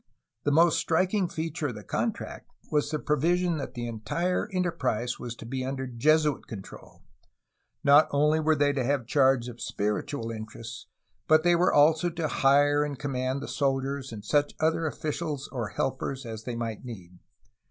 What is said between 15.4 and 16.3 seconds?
or helpers